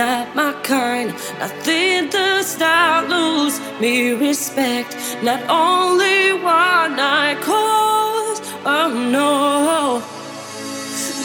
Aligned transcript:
not 0.00 0.34
my 0.34 0.52
kind. 0.62 1.08
Nothing 1.38 2.08
does 2.08 2.58
not 2.58 3.10
lose 3.10 3.56
me 3.82 4.12
respect. 4.12 4.96
Not 5.22 5.42
only 5.50 6.32
one 6.32 6.94
I 6.98 7.28
cause, 7.50 8.38
oh 8.64 8.88
no. 9.16 10.00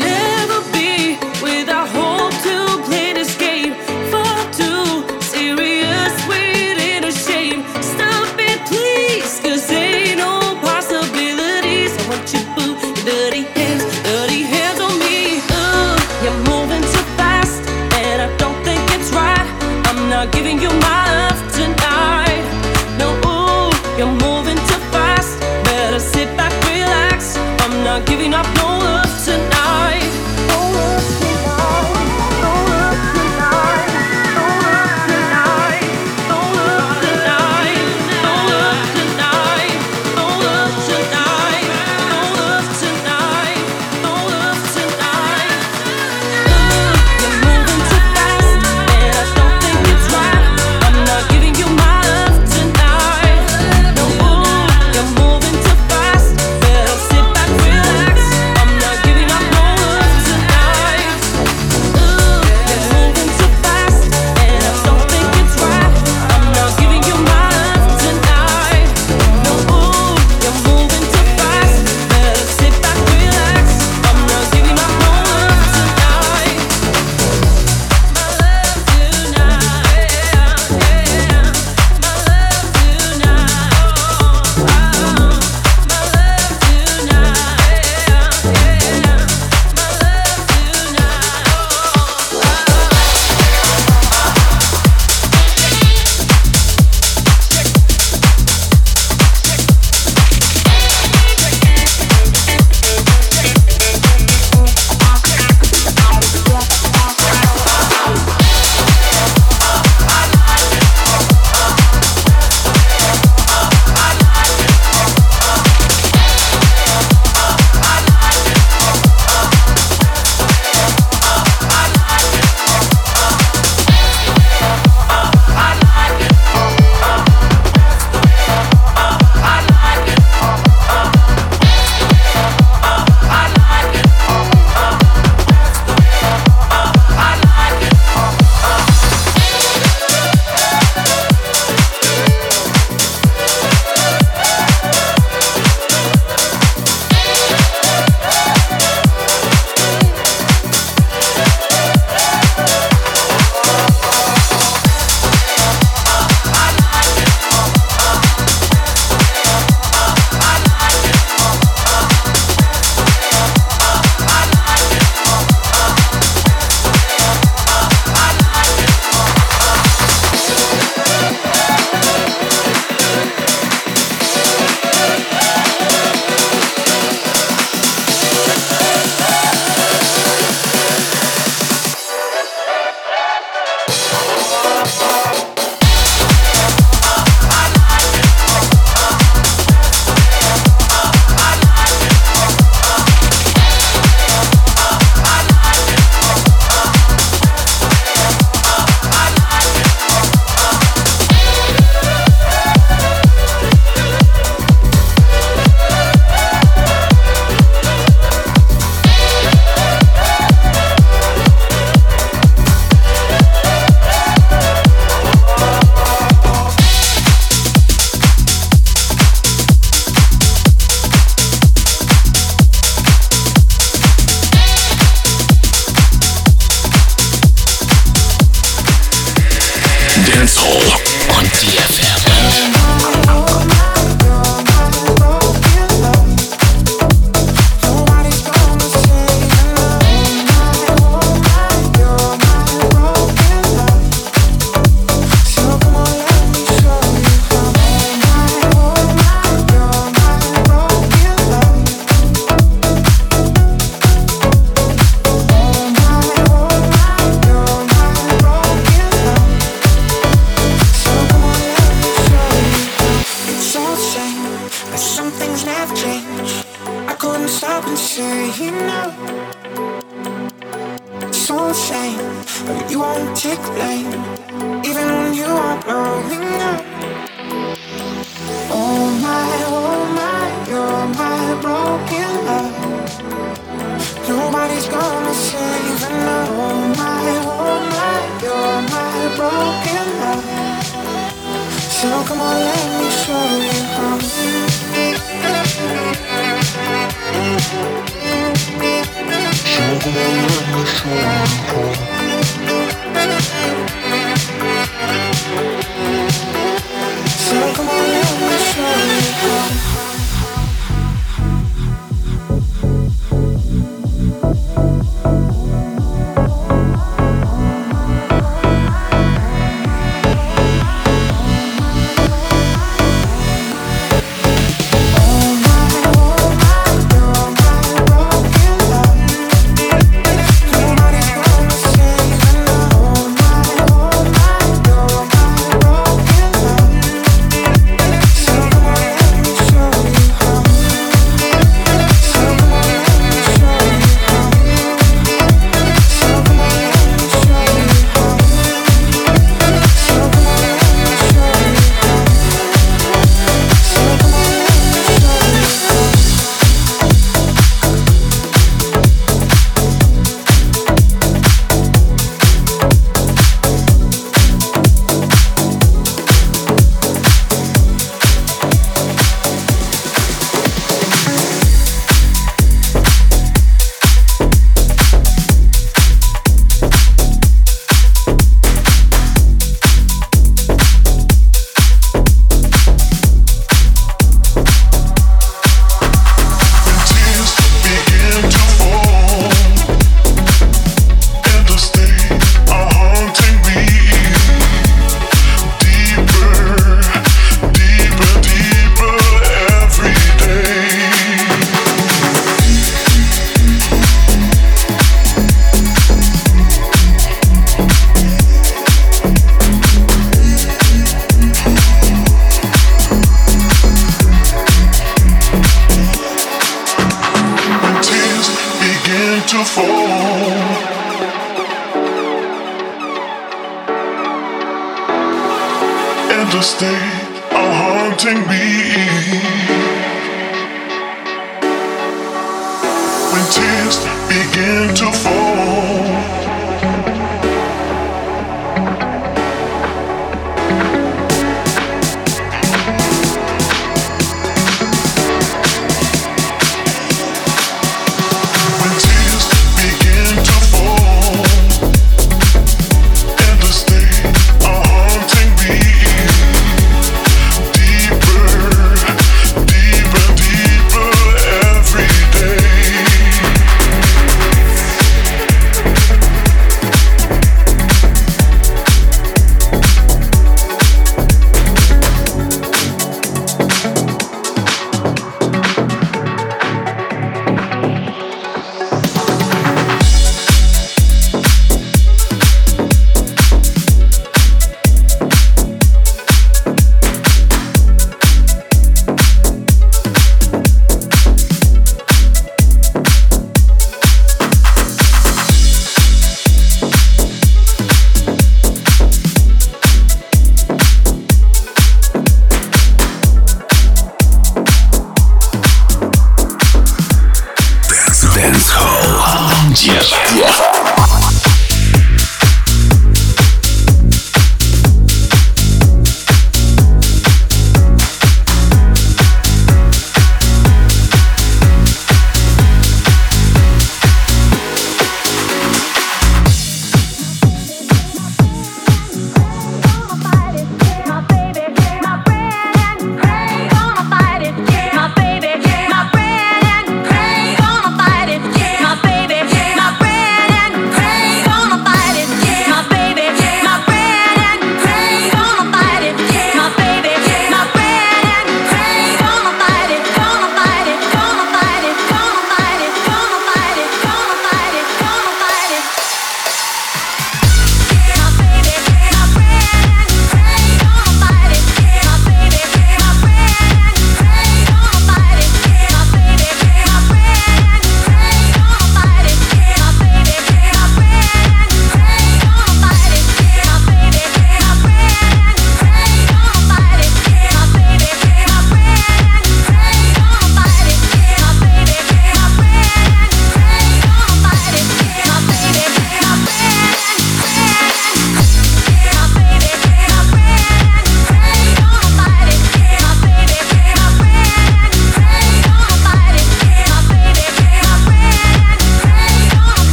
Never 0.00 0.37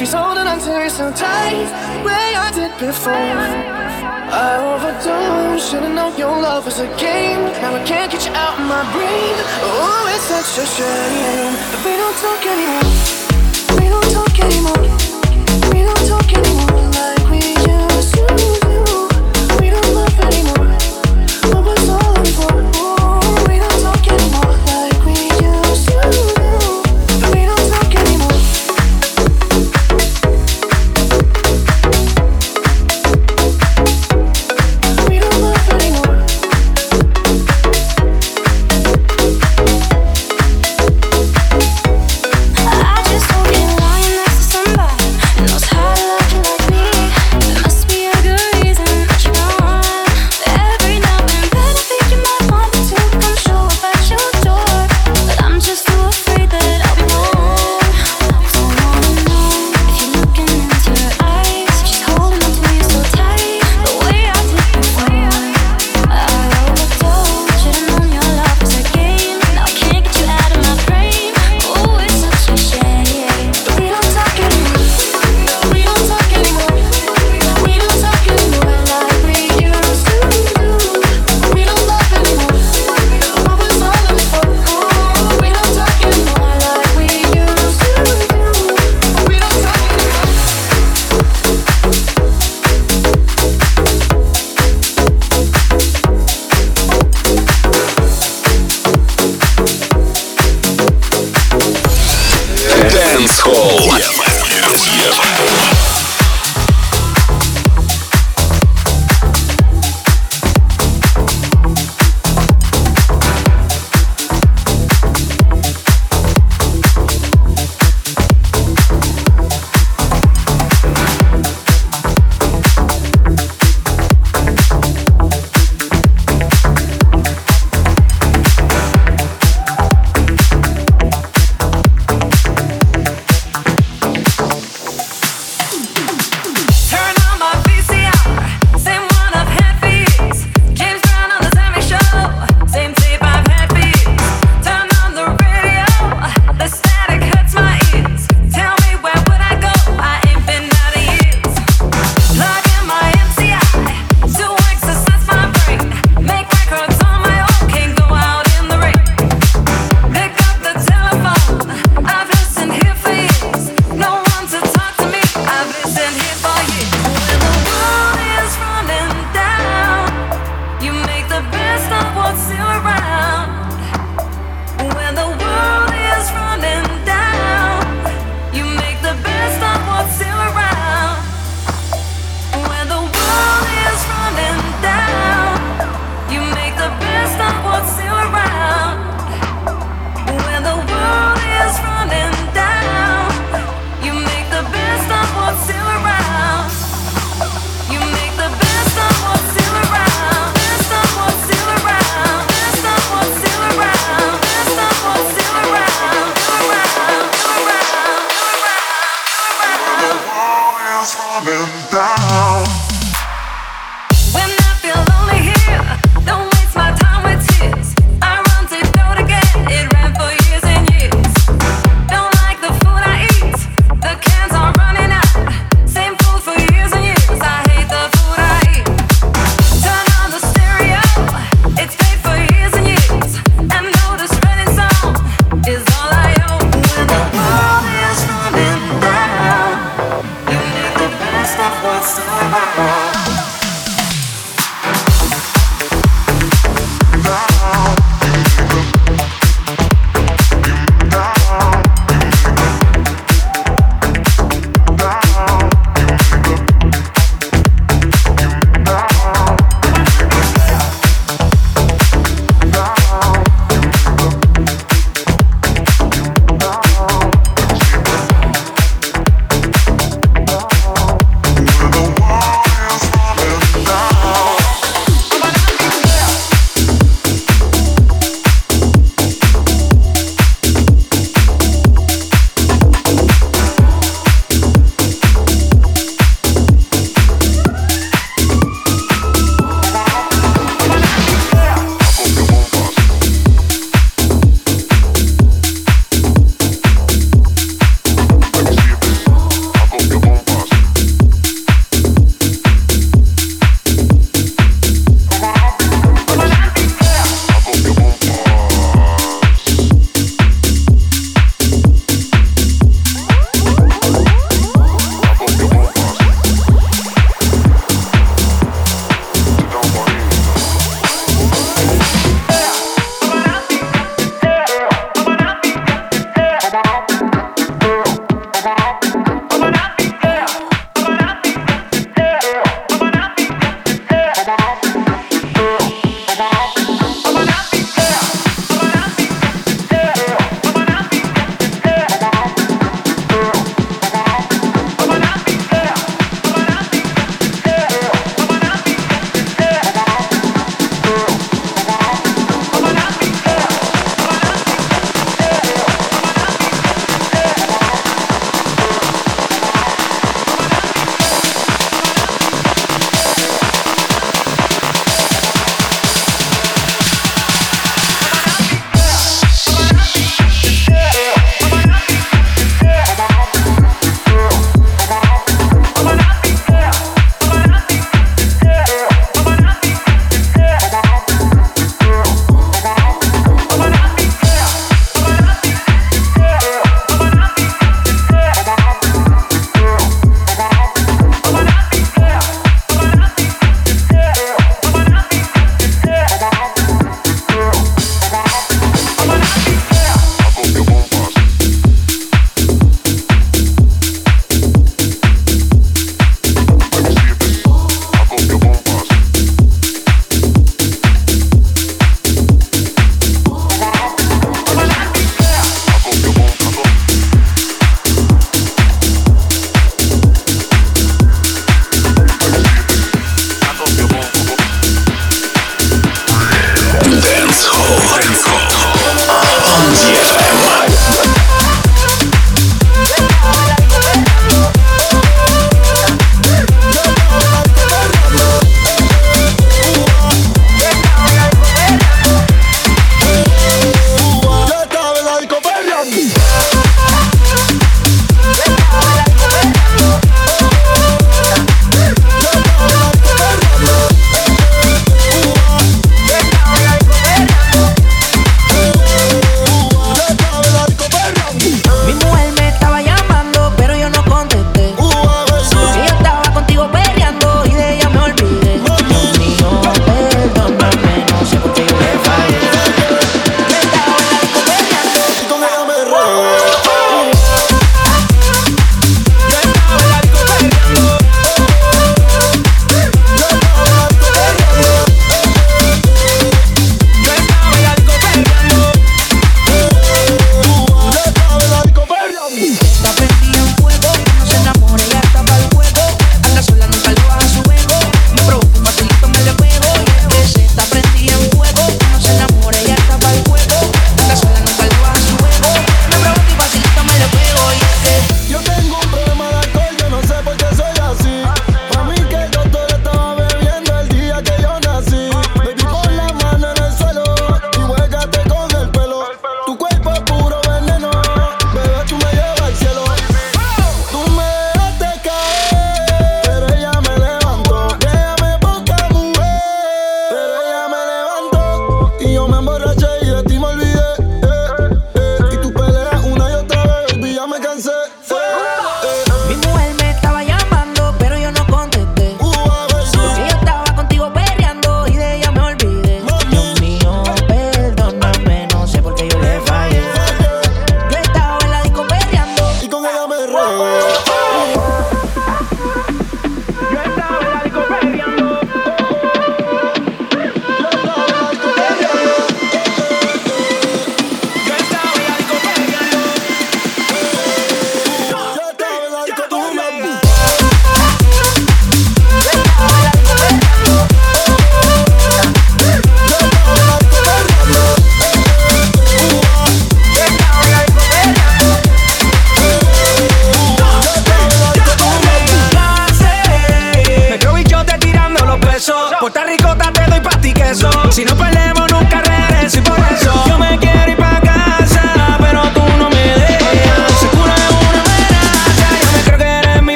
He's 0.00 0.14
holding 0.14 0.46
on 0.46 0.58
to 0.60 0.82
you 0.82 0.88
so 0.88 1.12
tight, 1.12 1.68
way 2.02 2.32
I 2.34 2.50
did 2.54 2.72
before. 2.80 3.12
I 3.12 4.56
overdosed, 4.72 5.70
should've 5.70 5.92
known 5.92 6.16
your 6.16 6.40
love 6.40 6.64
was 6.64 6.78
a 6.80 6.88
game. 6.96 7.44
Now 7.60 7.74
I 7.74 7.84
can't 7.84 8.10
get 8.10 8.24
you 8.24 8.32
out 8.32 8.58
of 8.58 8.64
my 8.64 8.80
brain. 8.96 9.36
Oh, 9.60 10.08
it's 10.08 10.24
such 10.24 10.56
a 10.56 10.66
shame. 10.72 11.52
But 11.70 11.84
we 11.84 12.00
don't 12.00 12.16
talk 12.16 12.40
anymore. 12.48 12.88
We 13.76 13.92
don't 13.92 14.10
talk 14.16 14.40
anymore. 14.40 14.88
We 15.68 15.84
don't 15.84 16.04
talk 16.08 16.32
anymore. 16.32 16.80
Like 16.96 17.19